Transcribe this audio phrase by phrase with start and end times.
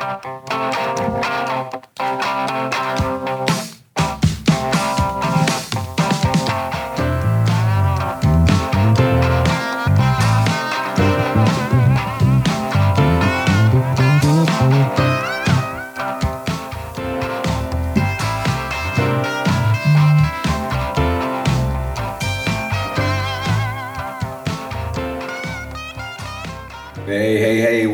[0.00, 0.24] thank
[3.04, 3.19] you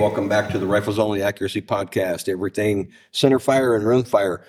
[0.06, 2.28] welcome back to the Rifles Only Accuracy Podcast.
[2.28, 4.44] Everything center fire and rim fire.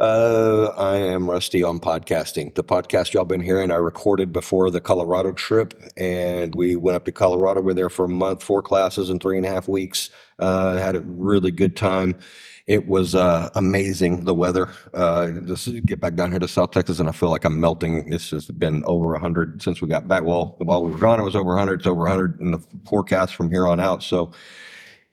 [0.00, 2.52] Uh, I am Rusty on podcasting.
[2.56, 7.04] The podcast y'all been hearing, I recorded before the Colorado trip, and we went up
[7.04, 7.60] to Colorado.
[7.60, 10.10] We are there for a month, four classes in three and a half weeks.
[10.40, 12.18] Uh, had a really good time.
[12.66, 14.70] It was uh, amazing, the weather.
[14.92, 18.12] Uh, just get back down here to South Texas, and I feel like I'm melting.
[18.12, 20.24] It's just been over 100 since we got back.
[20.24, 21.78] Well, while we were gone, it was over 100.
[21.78, 24.02] It's over 100 in the forecast from here on out.
[24.02, 24.32] So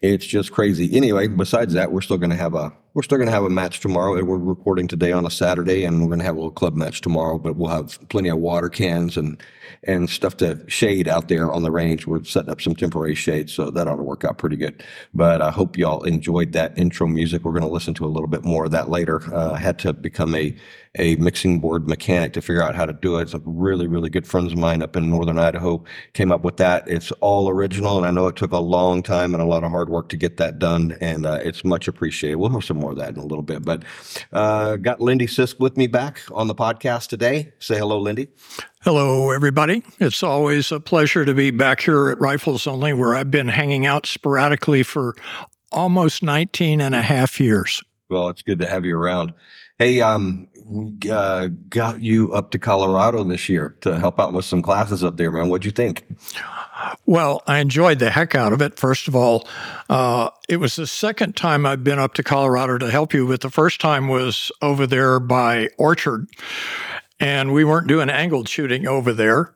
[0.03, 0.95] it's just crazy.
[0.95, 3.49] Anyway, besides that, we're still going to have a we're still going to have a
[3.49, 4.21] match tomorrow.
[4.23, 7.01] We're recording today on a Saturday, and we're going to have a little club match
[7.01, 7.39] tomorrow.
[7.39, 9.41] But we'll have plenty of water cans and
[9.85, 12.05] and stuff to shade out there on the range.
[12.05, 14.83] We're setting up some temporary shade, so that ought to work out pretty good.
[15.13, 17.45] But I hope y'all enjoyed that intro music.
[17.45, 19.33] We're going to listen to a little bit more of that later.
[19.33, 20.53] Uh, I had to become a
[20.99, 23.23] a mixing board mechanic to figure out how to do it.
[23.23, 26.57] It's a really, really good friends of mine up in northern Idaho came up with
[26.57, 26.87] that.
[26.87, 29.71] It's all original, and I know it took a long time and a lot of
[29.71, 32.35] hard work to get that done, and uh, it's much appreciated.
[32.35, 33.83] We'll have some more of that in a little bit, but
[34.33, 37.51] uh, got Lindy Sisk with me back on the podcast today.
[37.57, 38.27] Say hello, Lindy.
[38.83, 39.81] Hello, everybody.
[39.99, 43.87] It's always a pleasure to be back here at Rifles Only, where I've been hanging
[43.87, 45.15] out sporadically for
[45.71, 47.81] almost 19 and a half years.
[48.09, 49.33] Well, it's good to have you around.
[49.79, 50.47] Hey, um,
[51.09, 55.17] uh, got you up to Colorado this year to help out with some classes up
[55.17, 55.49] there, man.
[55.49, 56.05] What'd you think?
[57.05, 58.77] Well, I enjoyed the heck out of it.
[58.77, 59.47] First of all,
[59.89, 63.41] uh, it was the second time I've been up to Colorado to help you, but
[63.41, 66.27] the first time was over there by Orchard.
[67.19, 69.53] And we weren't doing angled shooting over there.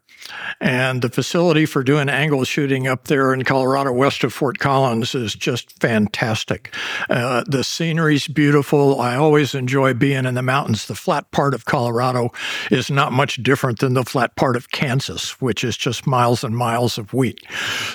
[0.59, 5.15] And the facility for doing angle shooting up there in Colorado, west of Fort Collins,
[5.15, 6.73] is just fantastic.
[7.09, 8.99] Uh, the scenery's beautiful.
[8.99, 10.87] I always enjoy being in the mountains.
[10.87, 12.31] The flat part of Colorado
[12.71, 16.55] is not much different than the flat part of Kansas, which is just miles and
[16.55, 17.41] miles of wheat.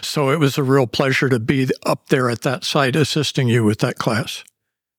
[0.03, 3.65] So it was a real pleasure to be up there at that site assisting you
[3.65, 4.44] with that class.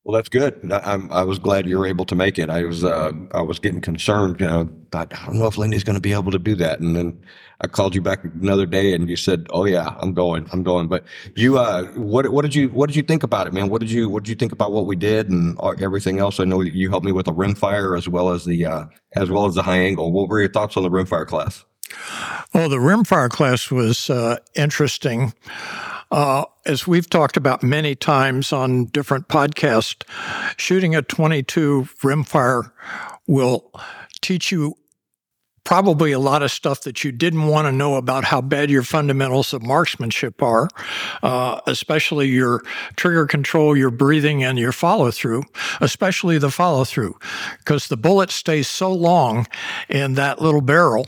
[0.04, 0.70] Well, that's good.
[0.70, 2.50] I, I, was glad you were able to make it.
[2.50, 5.86] I was uh, I was getting concerned, you know, but I don't know if Lindy's
[5.86, 6.82] going to be able to do that.
[6.82, 7.24] And then
[7.62, 10.90] I called you back another day, and you said, "Oh yeah, I'm going, I'm going."
[10.90, 11.06] But
[11.38, 13.70] you, uh, what what did you what did you think about it, man?
[13.70, 16.38] What did you what did you think about what we did and everything else?
[16.38, 19.46] I know you helped me with the rimfire as well as the uh, as well
[19.46, 20.12] as the high angle.
[20.12, 21.64] What were your thoughts on the rimfire class?
[22.54, 25.34] Well, the rimfire class was uh, interesting.
[26.14, 30.04] Uh, as we've talked about many times on different podcasts,
[30.58, 32.72] shooting a 22 rimfire
[33.26, 33.72] will
[34.22, 34.76] teach you
[35.64, 38.84] probably a lot of stuff that you didn't want to know about how bad your
[38.84, 40.68] fundamentals of marksmanship are,
[41.22, 42.62] uh, especially your
[42.96, 45.44] trigger control, your breathing, and your follow through,
[45.80, 47.18] especially the follow through,
[47.60, 49.48] because the bullet stays so long
[49.90, 51.08] in that little barrel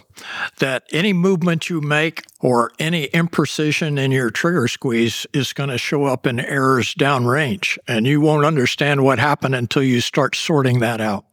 [0.60, 5.78] that any movement you make or any imprecision in your trigger squeeze is going to
[5.78, 10.80] show up in errors downrange, and you won't understand what happened until you start sorting
[10.80, 11.26] that out.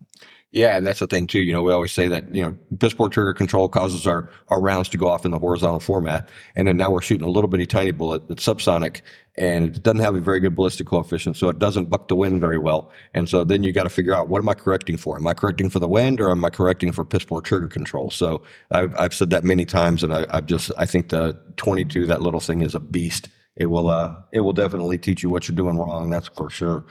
[0.53, 1.41] Yeah, and that's the thing too.
[1.41, 4.91] You know, we always say that you know pissport trigger control causes our our rounds
[4.91, 7.65] to go off in the horizontal format, and then now we're shooting a little bitty
[7.65, 9.01] tiny bullet that's subsonic,
[9.37, 12.39] and it doesn't have a very good ballistic coefficient, so it doesn't buck the wind
[12.43, 12.91] very well.
[13.15, 15.17] And so then you got to figure out what am I correcting for?
[15.17, 18.11] Am I correcting for the wind, or am I correcting for pissport trigger control?
[18.11, 22.05] So I've I've said that many times, and I, I've just I think the 22
[22.07, 23.31] that little thing is a beast.
[23.57, 26.11] It will uh it will definitely teach you what you're doing wrong.
[26.11, 26.85] That's for sure.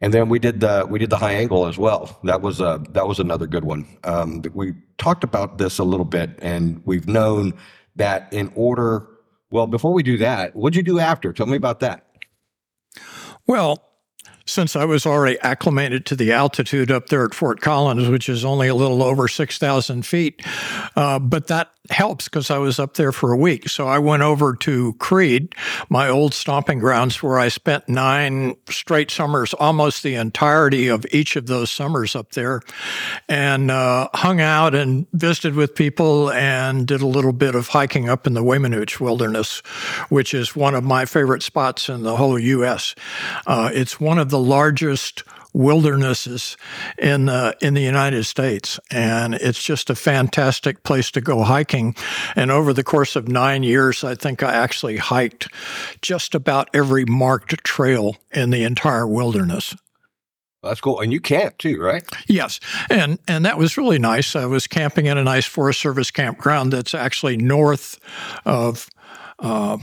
[0.00, 2.18] And then we did the we did the high angle as well.
[2.24, 3.86] That was a that was another good one.
[4.04, 7.52] Um, we talked about this a little bit, and we've known
[7.96, 9.06] that in order.
[9.50, 11.32] Well, before we do that, what'd you do after?
[11.32, 12.06] Tell me about that.
[13.46, 13.89] Well,
[14.50, 18.44] since I was already acclimated to the altitude up there at Fort Collins, which is
[18.44, 20.42] only a little over 6,000 feet.
[20.96, 23.68] Uh, but that helps because I was up there for a week.
[23.68, 25.54] So I went over to Creede,
[25.88, 31.36] my old stomping grounds, where I spent nine straight summers, almost the entirety of each
[31.36, 32.60] of those summers up there,
[33.28, 38.08] and uh, hung out and visited with people and did a little bit of hiking
[38.08, 39.60] up in the Weminuche Wilderness,
[40.08, 42.94] which is one of my favorite spots in the whole U.S.
[43.46, 45.22] Uh, it's one of the largest
[45.52, 46.56] wildernesses
[46.98, 51.94] in the in the United States, and it's just a fantastic place to go hiking.
[52.36, 55.48] And over the course of nine years, I think I actually hiked
[56.02, 59.74] just about every marked trail in the entire wilderness.
[60.62, 61.00] That's cool.
[61.00, 62.04] And you camp too, right?
[62.26, 62.60] Yes.
[62.90, 64.36] And and that was really nice.
[64.36, 67.98] I was camping in a nice Forest Service campground that's actually north
[68.44, 68.88] of
[69.38, 69.78] uh,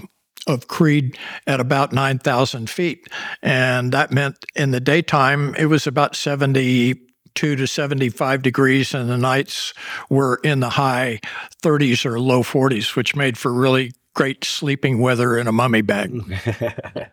[0.47, 3.07] of Creede at about 9,000 feet.
[3.41, 9.17] And that meant in the daytime, it was about 72 to 75 degrees, and the
[9.17, 9.73] nights
[10.09, 11.19] were in the high
[11.61, 16.11] 30s or low 40s, which made for really great sleeping weather in a mummy bag.
[16.59, 17.11] well,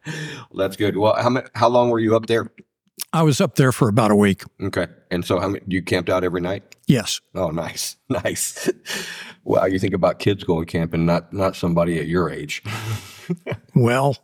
[0.54, 0.96] that's good.
[0.96, 2.50] Well, how, how long were you up there?
[3.12, 4.42] I was up there for about a week.
[4.60, 4.86] Okay.
[5.10, 6.62] And so how many, you camped out every night?
[6.86, 7.20] Yes.
[7.34, 7.96] Oh, nice.
[8.08, 8.70] Nice.
[9.44, 9.64] wow.
[9.64, 12.62] You think about kids going camping, not, not somebody at your age.
[13.74, 14.16] well,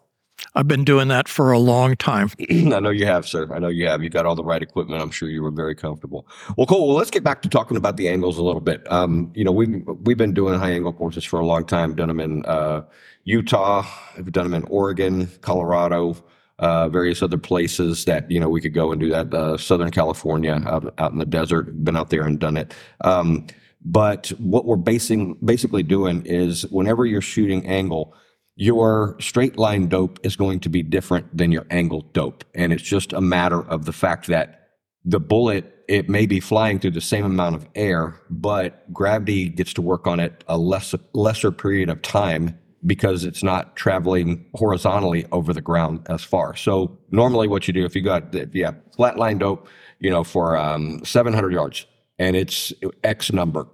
[0.54, 2.30] I've been doing that for a long time.
[2.50, 3.52] I know you have, sir.
[3.52, 4.02] I know you have.
[4.02, 5.02] You got all the right equipment.
[5.02, 6.26] I'm sure you were very comfortable.
[6.56, 6.88] Well, cool.
[6.88, 8.90] Well, let's get back to talking about the angles a little bit.
[8.90, 11.94] Um, you know, we've we've been doing high angle courses for a long time.
[11.94, 12.82] Done them in uh,
[13.24, 13.86] Utah.
[14.16, 16.16] We've done them in Oregon, Colorado,
[16.58, 19.32] uh, various other places that you know we could go and do that.
[19.32, 21.84] Uh, Southern California, out, out in the desert.
[21.84, 22.74] Been out there and done it.
[23.02, 23.46] Um,
[23.82, 28.14] but what we're basing basically doing is whenever you're shooting angle
[28.60, 32.44] your straight line dope is going to be different than your angle dope.
[32.54, 34.68] And it's just a matter of the fact that
[35.02, 39.72] the bullet, it may be flying through the same amount of air, but gravity gets
[39.74, 45.24] to work on it a less, lesser period of time because it's not traveling horizontally
[45.32, 46.54] over the ground as far.
[46.54, 49.68] So normally what you do, if you got, if you have flat line dope,
[50.00, 51.86] you know, for um, 700 yards
[52.18, 52.74] and it's
[53.04, 53.66] X number,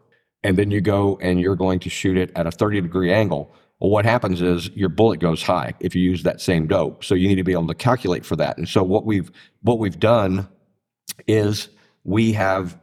[0.45, 3.53] and then you go and you're going to shoot it at a 30 degree angle,
[3.81, 7.05] well, what happens is your bullet goes high if you use that same dope.
[7.05, 8.57] So you need to be able to calculate for that.
[8.57, 9.31] And so what we've
[9.63, 10.49] what we've done
[11.27, 11.69] is
[12.05, 12.79] we have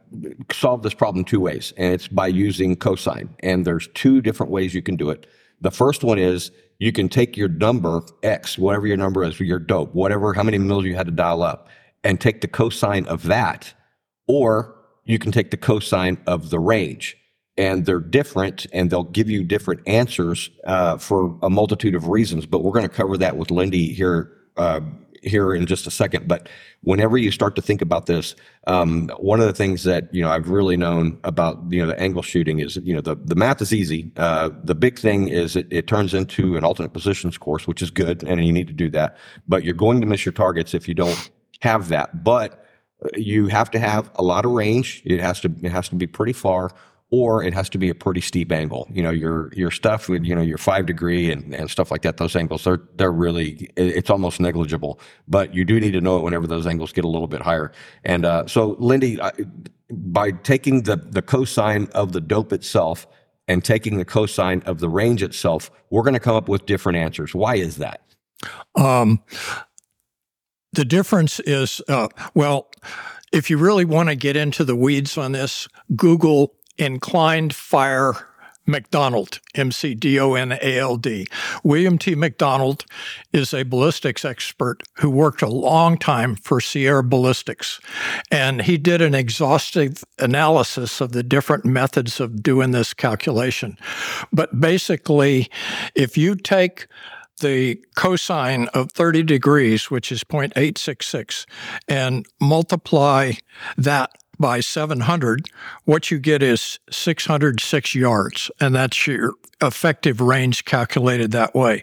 [0.52, 3.34] solved this problem two ways, and it's by using cosine.
[3.40, 5.26] And there's two different ways you can do it.
[5.60, 9.44] The first one is you can take your number X, whatever your number is for
[9.44, 11.68] your dope, whatever how many mils you had to dial up,
[12.04, 13.72] and take the cosine of that,
[14.28, 17.16] or you can take the cosine of the range
[17.56, 22.46] and they're different and they'll give you different answers uh, for a multitude of reasons.
[22.46, 24.30] But we're going to cover that with Lindy here.
[24.56, 24.80] Uh,
[25.22, 26.50] here in just a second, but
[26.82, 28.36] whenever you start to think about this,
[28.66, 31.98] um, one of the things that you know I've really known about you know the
[31.98, 34.12] angle shooting is you know the the math is easy.
[34.16, 37.90] Uh, the big thing is it, it turns into an alternate positions course, which is
[37.90, 39.16] good, and you need to do that.
[39.48, 41.30] But you're going to miss your targets if you don't
[41.62, 42.22] have that.
[42.22, 42.64] But
[43.02, 45.02] uh, you have to have a lot of range.
[45.06, 46.70] It has to it has to be pretty far
[47.10, 48.88] or it has to be a pretty steep angle.
[48.92, 52.02] You know, your your stuff with you know your five degree and, and stuff like
[52.02, 52.16] that.
[52.16, 54.98] Those angles they're they're really it's almost negligible.
[55.28, 57.72] But you do need to know it whenever those angles get a little bit higher.
[58.04, 59.32] And uh, so, Lindy, I,
[59.90, 63.06] by taking the the cosine of the dope itself
[63.46, 66.98] and taking the cosine of the range itself, we're going to come up with different
[66.98, 67.34] answers.
[67.34, 68.00] Why is that?
[68.74, 69.22] Um,
[70.72, 72.70] the difference is uh, well.
[73.32, 75.66] If you really want to get into the weeds on this,
[75.96, 78.14] Google inclined fire
[78.66, 81.26] McDonald, M C D O N A L D.
[81.62, 82.14] William T.
[82.14, 82.84] McDonald
[83.32, 87.80] is a ballistics expert who worked a long time for Sierra Ballistics.
[88.30, 93.76] And he did an exhaustive analysis of the different methods of doing this calculation.
[94.32, 95.50] But basically,
[95.94, 96.86] if you take
[97.40, 101.44] the cosine of 30 degrees, which is 0.866,
[101.88, 103.32] and multiply
[103.76, 105.48] that by 700,
[105.84, 111.82] what you get is 606 yards, and that's your effective range calculated that way.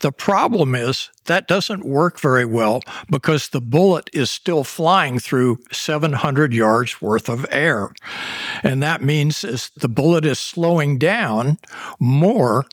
[0.00, 5.58] The problem is that doesn't work very well because the bullet is still flying through
[5.70, 7.92] 700 yards worth of air.
[8.62, 11.58] And that means is the bullet is slowing down
[11.98, 12.66] more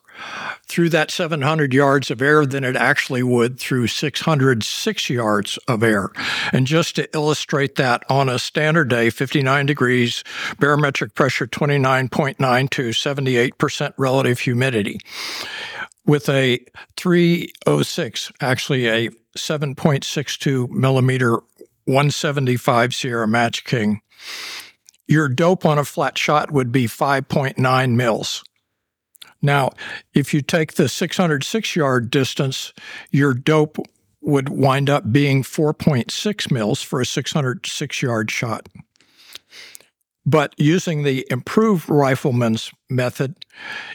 [0.64, 6.12] through that 700 yards of air than it actually would through 606 yards of air.
[6.52, 10.24] And just to illustrate that, on a standard day, 59 degrees,
[10.60, 15.00] barometric pressure 29.9 to 78% relative humidity.
[16.06, 16.60] With a
[16.96, 21.40] 306, actually a 7.62 millimeter
[21.86, 24.02] 175 Sierra Match King,
[25.08, 28.44] your dope on a flat shot would be 5.9 mils.
[29.42, 29.72] Now,
[30.14, 32.74] if you take the 606 yard distance,
[33.12, 33.78] your dope
[34.22, 38.68] would wind up being 4.6 mils for a 606 yard shot.
[40.26, 43.36] But using the improved rifleman's method,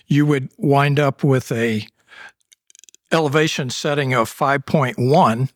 [0.07, 1.87] you would wind up with a
[3.13, 5.51] elevation setting of 5.1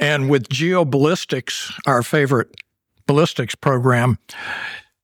[0.00, 2.54] And with geoballistics, our favorite
[3.06, 4.18] ballistics program,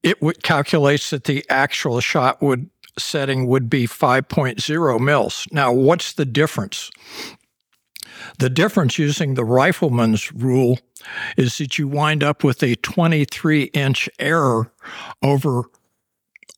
[0.03, 2.71] it calculates that the actual shot would
[3.03, 5.47] setting would be 5.0 mils.
[5.53, 6.91] Now, what's the difference?
[8.39, 10.79] The difference using the rifleman's rule
[11.37, 14.71] is that you wind up with a 23 inch error
[15.23, 15.65] over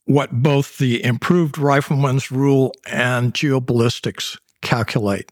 [0.05, 5.31] what both the improved rifleman's rule and geoballistics calculate.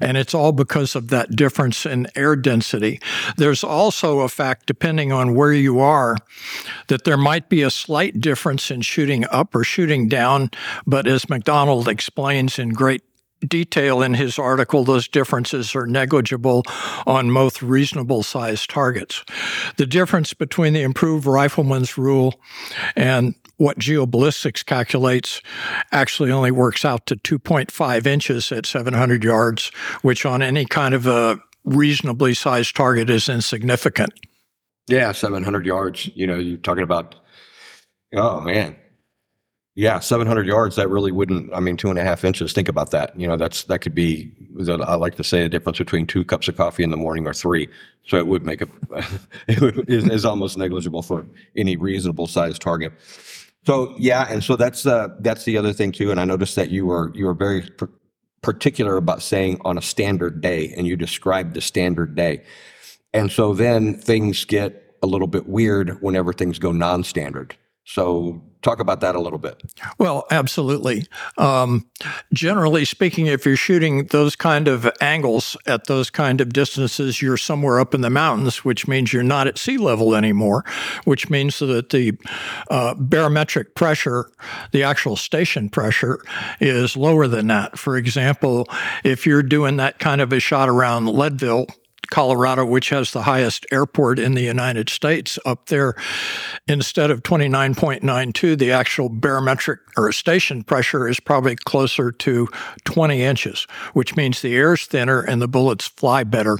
[0.00, 3.00] And it's all because of that difference in air density.
[3.36, 6.16] There's also a fact, depending on where you are,
[6.88, 10.50] that there might be a slight difference in shooting up or shooting down.
[10.86, 13.02] But as McDonald explains in great
[13.46, 16.64] detail in his article, those differences are negligible
[17.06, 19.24] on most reasonable sized targets.
[19.76, 22.40] The difference between the improved rifleman's rule
[22.96, 25.42] and what geoballistics calculates
[25.92, 29.70] actually only works out to 2.5 inches at 700 yards,
[30.00, 34.12] which on any kind of a reasonably sized target is insignificant.
[34.88, 36.10] Yeah, 700 yards.
[36.14, 37.16] You know, you're talking about,
[38.14, 38.76] oh man,
[39.80, 40.76] yeah, 700 yards.
[40.76, 41.50] That really wouldn't.
[41.54, 42.52] I mean, two and a half inches.
[42.52, 43.18] Think about that.
[43.18, 44.30] You know, that's that could be.
[44.58, 47.32] I like to say a difference between two cups of coffee in the morning or
[47.32, 47.66] three.
[48.06, 48.68] So it would make a.
[49.48, 51.24] it is, almost negligible for
[51.56, 52.92] any reasonable size target.
[53.64, 56.10] So yeah, and so that's uh, that's the other thing too.
[56.10, 57.86] And I noticed that you were you were very p-
[58.42, 62.42] particular about saying on a standard day, and you described the standard day.
[63.14, 67.56] And so then things get a little bit weird whenever things go non-standard.
[67.92, 69.60] So talk about that a little bit.
[69.98, 71.06] Well, absolutely.
[71.38, 71.90] Um,
[72.32, 77.36] generally speaking, if you're shooting those kind of angles at those kind of distances, you're
[77.36, 80.64] somewhere up in the mountains, which means you're not at sea level anymore,
[81.02, 82.16] which means that the
[82.70, 84.30] uh, barometric pressure,
[84.70, 86.20] the actual station pressure,
[86.60, 87.76] is lower than that.
[87.76, 88.68] For example,
[89.02, 91.66] if you're doing that kind of a shot around Leadville,
[92.10, 95.94] Colorado, which has the highest airport in the United States, up there,
[96.68, 102.48] instead of 29.92, the actual barometric or station pressure is probably closer to
[102.84, 106.58] 20 inches, which means the air's thinner and the bullets fly better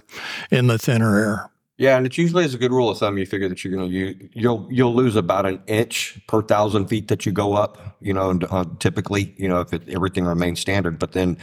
[0.51, 1.51] in the thinner air.
[1.81, 3.17] Yeah, and it's usually as a good rule of thumb.
[3.17, 7.09] You figure that you're going to you'll you'll lose about an inch per thousand feet
[7.09, 7.97] that you go up.
[8.03, 10.99] You know, uh, typically, you know, if it, everything remains standard.
[10.99, 11.39] But then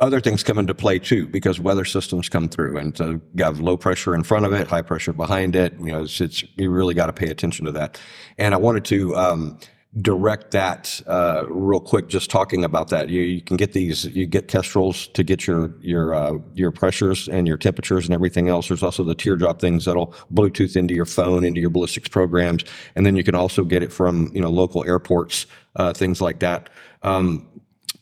[0.00, 3.60] other things come into play too because weather systems come through, and so you have
[3.60, 5.74] low pressure in front of it, high pressure behind it.
[5.78, 8.00] You know, it's, it's you really got to pay attention to that.
[8.38, 9.16] And I wanted to.
[9.16, 9.58] Um,
[10.02, 12.08] direct that uh, real quick.
[12.08, 14.04] Just talking about that, you, you can get these.
[14.04, 18.48] You get Kestrels to get your your uh, your pressures and your temperatures and everything
[18.48, 18.68] else.
[18.68, 23.06] There's also the teardrop things that'll Bluetooth into your phone, into your ballistics programs, and
[23.06, 26.70] then you can also get it from you know local airports, uh, things like that.
[27.02, 27.48] Um,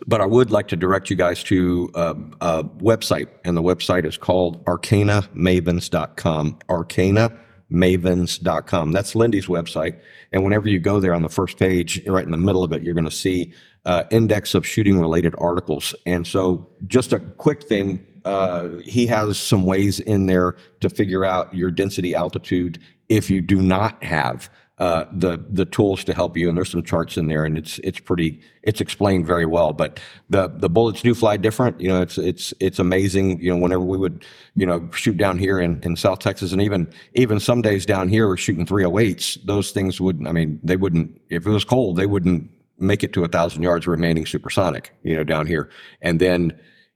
[0.07, 4.05] but I would like to direct you guys to a, a website, and the website
[4.05, 6.59] is called arcanamavens.com.
[6.69, 7.39] Arcana
[7.73, 8.93] mavens.com.
[8.93, 9.99] That's Lindy's website.
[10.33, 12.83] And whenever you go there on the first page, right in the middle of it,
[12.83, 13.53] you're going to see
[13.85, 15.95] uh, index of shooting related articles.
[16.07, 21.25] And so, just a quick thing uh, he has some ways in there to figure
[21.25, 26.37] out your density altitude if you do not have uh, the the tools to help
[26.37, 26.49] you.
[26.49, 29.73] And there's some charts in there, and it's it's pretty it's explained very well.
[29.73, 30.01] But
[30.31, 31.81] the the bullets do fly different.
[31.81, 33.41] You know, it's it's it's amazing.
[33.41, 34.25] You know, whenever we would
[34.57, 38.09] you know shoot down here in, in South Texas, and even even some days down
[38.09, 39.45] here, we're shooting 308s.
[39.45, 43.13] Those things would I mean they wouldn't if it was cold they wouldn't make it
[43.13, 44.93] to a thousand yards remaining supersonic.
[45.05, 45.71] You know, down here,
[46.03, 46.53] and then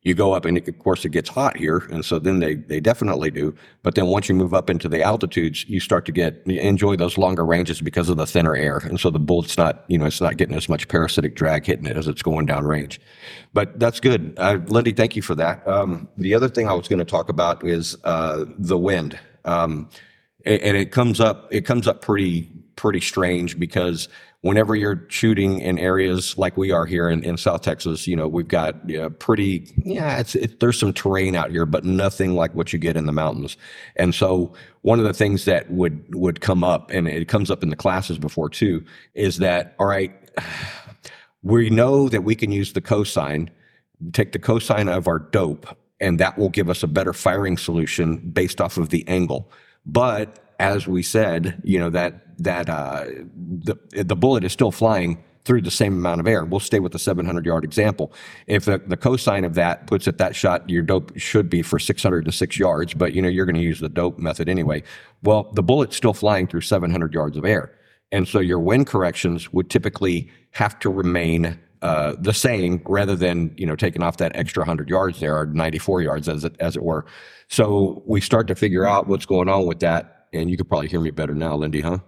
[0.09, 2.81] you go up and of course it gets hot here and so then they, they
[2.81, 3.55] definitely do.
[3.83, 7.19] But then once you move up into the altitudes you start to get enjoy those
[7.19, 8.79] longer ranges because of the thinner air.
[8.79, 11.87] And so the bullet's not you know it's not getting as much parasitic drag hitting
[11.87, 13.00] it as it's going down range
[13.53, 14.35] but that's good.
[14.37, 15.67] Uh, lindy thank you for that.
[15.69, 19.19] Um, the other thing i was going to talk about is uh, the wind.
[19.45, 19.88] Um,
[20.45, 24.09] and it comes up it comes up pretty pretty strange because
[24.42, 28.28] whenever you're shooting in areas like we are here in, in South Texas, you know,
[28.28, 32.35] we've got you know, pretty, yeah, it's, it, there's some terrain out here, but nothing
[32.35, 33.57] like what you get in the mountains.
[33.97, 34.52] And so
[34.83, 37.76] one of the things that would, would come up, and it comes up in the
[37.76, 40.12] classes before too, is that, all right,
[41.42, 43.50] we know that we can use the cosine,
[44.12, 48.18] take the cosine of our dope, and that will give us a better firing solution
[48.18, 49.50] based off of the angle.
[49.85, 53.05] But as we said, you know, that that uh,
[53.37, 56.45] the the bullet is still flying through the same amount of air.
[56.45, 58.12] We'll stay with the 700 yard example.
[58.47, 61.79] If the, the cosine of that puts it that shot, your dope should be for
[61.79, 64.83] 606 yards, but you know you're going to use the dope method anyway.
[65.23, 67.75] Well, the bullet's still flying through 700 yards of air,
[68.12, 73.55] and so your wind corrections would typically have to remain uh, the same rather than
[73.57, 76.77] you know taking off that extra 100 yards there or 94 yards as it, as
[76.77, 77.07] it were.
[77.49, 80.88] So we start to figure out what's going on with that, and you could probably
[80.88, 81.99] hear me better now, Lindy, huh?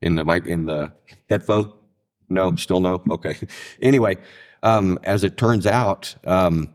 [0.00, 0.92] In the mic in the
[1.28, 1.72] headphone?
[2.28, 3.02] No, still no.
[3.10, 3.36] Okay.
[3.82, 4.16] Anyway,
[4.62, 6.72] um, as it turns out, um,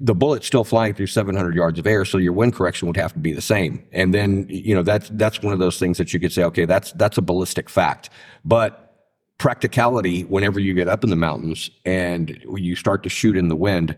[0.00, 3.12] the bullet's still flying through 700 yards of air, so your wind correction would have
[3.12, 3.82] to be the same.
[3.92, 6.64] And then, you know, that's that's one of those things that you could say, okay,
[6.64, 8.10] that's that's a ballistic fact.
[8.44, 8.90] But
[9.38, 13.56] practicality, whenever you get up in the mountains and you start to shoot in the
[13.56, 13.96] wind,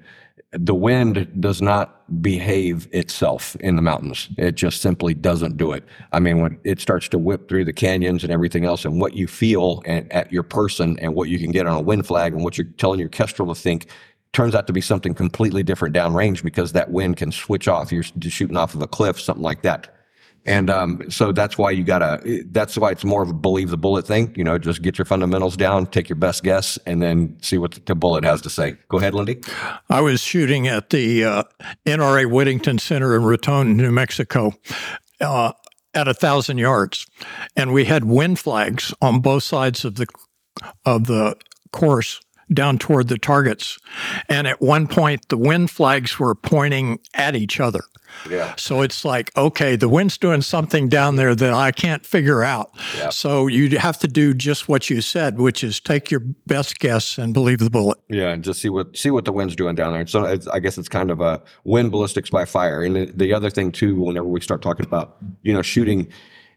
[0.53, 4.29] the wind does not behave itself in the mountains.
[4.37, 5.85] It just simply doesn't do it.
[6.13, 9.15] I mean, when it starts to whip through the canyons and everything else, and what
[9.15, 12.35] you feel and, at your person and what you can get on a wind flag
[12.35, 13.87] and what you're telling your kestrel to think
[14.33, 17.91] turns out to be something completely different downrange because that wind can switch off.
[17.91, 19.95] You're shooting off of a cliff, something like that.
[20.45, 22.21] And um, so that's why you gotta.
[22.47, 24.33] That's why it's more of a believe the bullet thing.
[24.37, 27.85] You know, just get your fundamentals down, take your best guess, and then see what
[27.87, 28.77] the bullet has to say.
[28.89, 29.41] Go ahead, Lindy.
[29.89, 31.43] I was shooting at the uh,
[31.87, 34.53] NRA Whittington Center in Raton, New Mexico.
[35.21, 35.53] Uh,
[35.95, 37.07] at a thousand yards,
[37.55, 40.07] and we had wind flags on both sides of the
[40.87, 41.37] of the
[41.71, 42.21] course
[42.53, 43.79] down toward the targets.
[44.29, 47.83] And at one point, the wind flags were pointing at each other.
[48.29, 48.55] Yeah.
[48.57, 52.71] So it's like, okay, the wind's doing something down there that I can't figure out.
[52.97, 53.11] Yeah.
[53.11, 57.19] So you have to do just what you said, which is take your best guess
[57.19, 57.99] and believe the bullet.
[58.09, 60.07] Yeah, and just see what see what the wind's doing down there.
[60.07, 62.83] So I guess it's kind of a wind ballistics by fire.
[62.83, 66.09] And the, the other thing too, whenever we start talking about you know shooting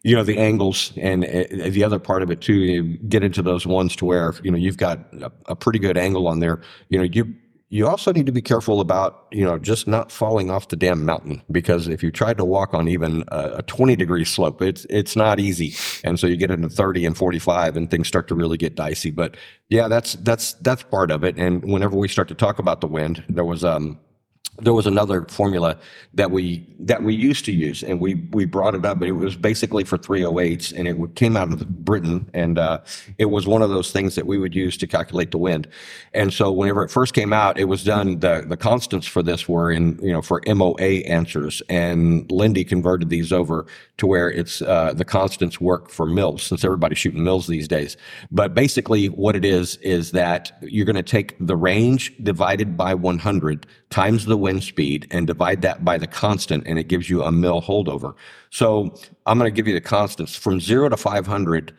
[0.05, 3.41] you know the angles and uh, the other part of it too you get into
[3.41, 6.61] those ones to where you know you've got a, a, pretty good angle on there
[6.89, 7.33] you know you
[7.75, 11.03] you also need to be careful about you know just not falling off the damn
[11.03, 14.85] mountain because if you tried to walk on even a, a 20 degree slope it's
[14.89, 15.75] it's not easy.
[16.05, 19.11] And so you get into 30 and 45 and things start to really get dicey.
[19.11, 19.35] But
[19.67, 21.37] yeah that's that's that's part of it.
[21.37, 23.99] And whenever we start to talk about the wind there was um
[24.59, 25.77] there was another formula
[26.13, 29.13] that we that we used to use, and we we brought it up, but it
[29.13, 32.79] was basically for 308s, and it came out of Britain, and uh,
[33.17, 35.67] it was one of those things that we would use to calculate the wind.
[36.13, 38.19] And so, whenever it first came out, it was done.
[38.19, 43.09] the The constants for this were in you know for MOA answers, and Lindy converted
[43.09, 43.65] these over
[43.97, 47.97] to where it's uh, the constants work for mils, since everybody's shooting mils these days.
[48.31, 52.93] But basically, what it is is that you're going to take the range divided by
[52.93, 57.23] 100 times the wind speed and divide that by the constant, and it gives you
[57.23, 58.13] a mil holdover.
[58.51, 58.67] So
[59.25, 61.73] I'm going to give you the constants from zero to 500.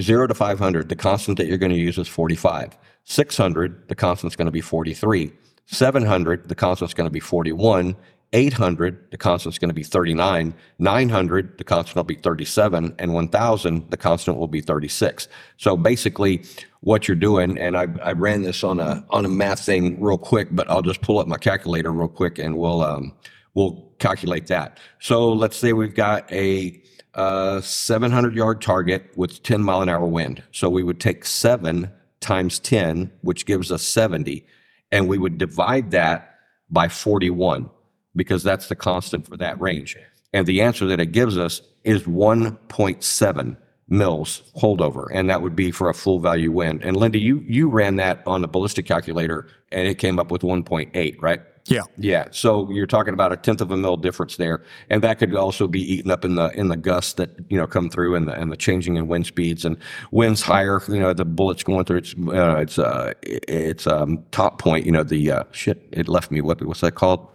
[0.00, 2.76] Zero to 500, the constant that you're going to use is 45.
[3.04, 5.32] 600, the constant is going to be 43.
[5.66, 7.96] 700, the constant is going to be 41.
[8.34, 10.54] 800, the constant is going to be 39.
[10.80, 12.94] 900, the constant will be 37.
[12.98, 15.28] And 1000, the constant will be 36.
[15.56, 16.44] So basically,
[16.80, 20.18] what you're doing, and I, I ran this on a on a math thing real
[20.18, 23.14] quick, but I'll just pull up my calculator real quick and we'll um,
[23.54, 24.78] we'll calculate that.
[24.98, 26.82] So let's say we've got a
[27.14, 30.42] uh, 700 yard target with 10 mile an hour wind.
[30.50, 34.44] So we would take seven times 10, which gives us 70,
[34.90, 36.34] and we would divide that
[36.68, 37.70] by 41
[38.16, 39.96] because that's the constant for that range.
[40.32, 43.56] And the answer that it gives us is 1.7
[43.88, 46.82] mils holdover, and that would be for a full value wind.
[46.82, 50.42] And Linda, you you ran that on the ballistic calculator, and it came up with
[50.42, 51.40] 1.8, right?
[51.66, 51.82] Yeah.
[51.96, 52.26] Yeah.
[52.30, 54.62] So you're talking about a tenth of a mil difference there.
[54.90, 57.66] And that could also be eaten up in the in the gusts that, you know,
[57.66, 59.76] come through and the and the changing in wind speeds and
[60.10, 64.58] winds higher, you know, the bullets going through its uh, its uh its um top
[64.58, 67.28] point, you know, the uh shit, it left me what what's that called?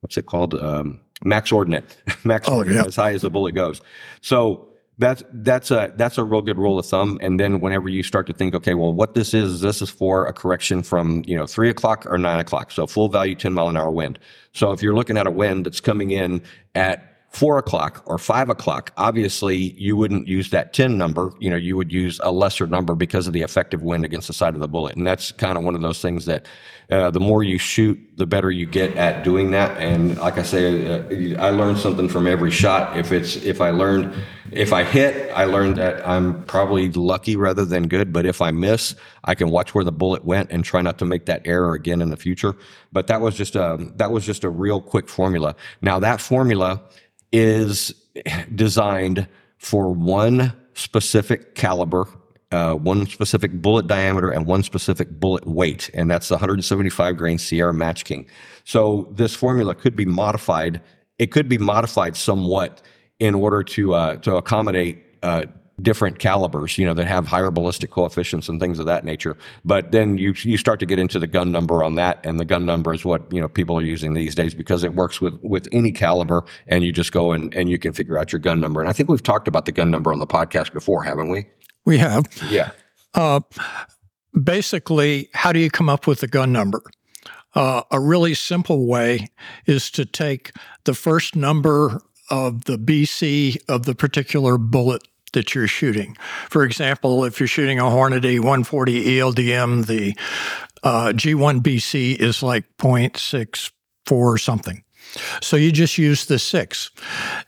[0.00, 0.54] What's it called?
[0.54, 1.96] Um max ordinate.
[2.24, 2.86] max oh, ordinate yeah.
[2.86, 3.80] as high as the bullet goes.
[4.20, 7.18] So that's that's a that's a real good rule of thumb.
[7.20, 10.26] And then whenever you start to think, okay, well, what this is, this is for
[10.26, 12.70] a correction from you know three o'clock or nine o'clock.
[12.70, 14.18] So full value, ten mile an hour wind.
[14.52, 16.42] So if you're looking at a wind that's coming in
[16.74, 21.34] at four o'clock or five o'clock, obviously you wouldn't use that 10 number.
[21.38, 24.32] You know, you would use a lesser number because of the effective wind against the
[24.32, 24.96] side of the bullet.
[24.96, 26.46] And that's kind of one of those things that
[26.90, 29.76] uh, the more you shoot, the better you get at doing that.
[29.76, 32.96] And like I say, uh, I learned something from every shot.
[32.96, 34.14] If it's, if I learned,
[34.50, 38.14] if I hit, I learned that I'm probably lucky rather than good.
[38.14, 38.94] But if I miss,
[39.24, 42.00] I can watch where the bullet went and try not to make that error again
[42.00, 42.56] in the future.
[42.92, 45.54] But that was just a, that was just a real quick formula.
[45.82, 46.80] Now that formula,
[47.32, 47.94] is
[48.54, 52.06] designed for one specific caliber,
[52.52, 57.38] uh, one specific bullet diameter, and one specific bullet weight, and that's the 175 grain
[57.38, 58.26] Sierra Match King.
[58.64, 60.80] So this formula could be modified.
[61.18, 62.82] It could be modified somewhat
[63.18, 65.46] in order to uh, to accommodate uh,
[65.80, 69.36] different calibers, you know, that have higher ballistic coefficients and things of that nature.
[69.64, 72.44] But then you you start to get into the gun number on that, and the
[72.44, 75.38] gun number is what you know people are using these days because it works with
[75.42, 78.60] with any caliber, and you just go and and you can figure out your gun
[78.60, 78.80] number.
[78.80, 81.46] And I think we've talked about the gun number on the podcast before, haven't we?
[81.84, 82.26] We have.
[82.50, 82.70] Yeah.
[83.14, 83.40] Uh,
[84.42, 86.82] basically, how do you come up with the gun number?
[87.54, 89.28] Uh, a really simple way
[89.64, 90.52] is to take
[90.84, 96.16] the first number of the BC of the particular bullet that you're shooting.
[96.48, 100.16] For example, if you're shooting a Hornady 140 ELDM, the
[100.82, 104.82] uh, G1BC is like 0.64 something.
[105.40, 106.90] So you just use the six.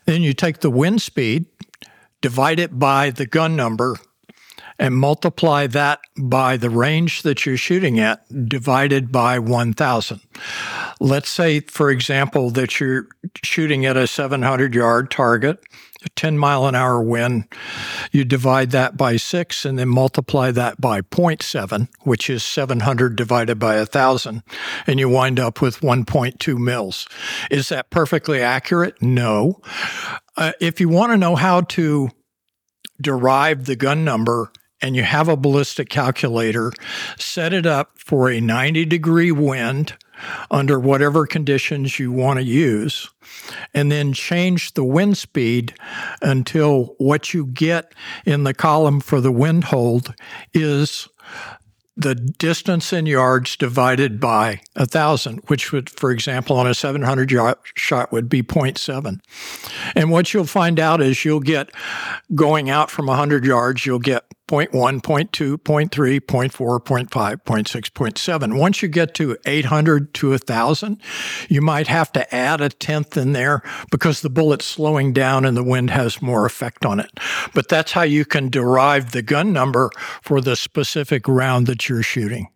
[0.05, 1.45] Then you take the wind speed,
[2.21, 3.97] divide it by the gun number,
[4.79, 10.21] and multiply that by the range that you're shooting at divided by 1,000.
[11.01, 13.07] Let's say, for example, that you're
[13.43, 15.61] shooting at a 700 yard target,
[16.15, 17.45] 10 mile an hour wind.
[18.11, 23.59] You divide that by six and then multiply that by 0.7, which is 700 divided
[23.59, 24.43] by 1,000,
[24.87, 27.07] and you wind up with 1.2 mils.
[27.51, 29.01] Is that perfectly accurate?
[29.01, 29.61] No.
[30.37, 32.09] Uh, if you want to know how to
[33.01, 36.71] derive the gun number and you have a ballistic calculator,
[37.17, 39.95] set it up for a 90 degree wind
[40.51, 43.09] under whatever conditions you want to use,
[43.73, 45.73] and then change the wind speed
[46.21, 47.93] until what you get
[48.25, 50.13] in the column for the wind hold
[50.53, 51.07] is
[51.99, 57.29] the distance in yards divided by a thousand, which would, for example, on a 700
[57.29, 59.19] yard shot would be 0.7.
[59.95, 61.71] And what you'll find out is you'll get
[62.33, 67.07] going out from 100 yards, you'll get 0.1, 0.2, 0.3, 0.4, 0.5,
[67.43, 68.59] 0.6, 0.7.
[68.59, 70.99] Once you get to 800 to 1,000,
[71.49, 75.55] you might have to add a tenth in there because the bullet's slowing down and
[75.55, 77.11] the wind has more effect on it.
[77.53, 79.91] But that's how you can derive the gun number
[80.23, 82.47] for the specific round that you're shooting.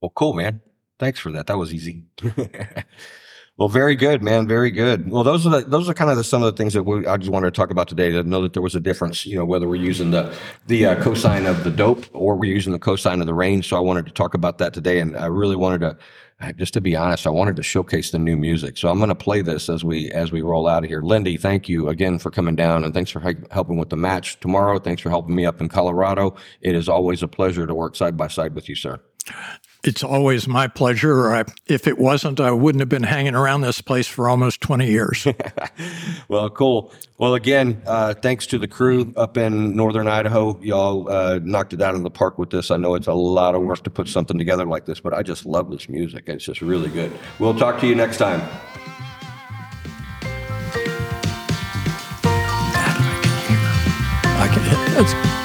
[0.00, 0.60] Well, cool, man.
[1.00, 1.48] Thanks for that.
[1.48, 2.04] That was easy.
[3.58, 4.48] Well, very good, man.
[4.48, 5.10] Very good.
[5.10, 7.06] Well, those are the, those are kind of the, some of the things that we,
[7.06, 8.10] I just wanted to talk about today.
[8.10, 10.34] To know that there was a difference, you know, whether we're using the
[10.68, 13.68] the uh, cosine of the dope or we're using the cosine of the range.
[13.68, 16.80] So I wanted to talk about that today, and I really wanted to, just to
[16.80, 18.78] be honest, I wanted to showcase the new music.
[18.78, 21.02] So I'm going to play this as we as we roll out of here.
[21.02, 24.78] Lindy, thank you again for coming down, and thanks for helping with the match tomorrow.
[24.78, 26.36] Thanks for helping me up in Colorado.
[26.62, 28.98] It is always a pleasure to work side by side with you, sir.
[29.84, 31.34] It's always my pleasure.
[31.34, 34.86] I, if it wasn't, I wouldn't have been hanging around this place for almost 20
[34.86, 35.26] years.
[36.28, 36.92] well, cool.
[37.18, 40.56] Well, again, uh, thanks to the crew up in northern Idaho.
[40.62, 42.70] Y'all uh, knocked it out of the park with this.
[42.70, 45.24] I know it's a lot of work to put something together like this, but I
[45.24, 46.24] just love this music.
[46.28, 47.10] It's just really good.
[47.40, 48.40] We'll talk to you next time.
[54.38, 54.78] I can hear.
[55.04, 55.38] I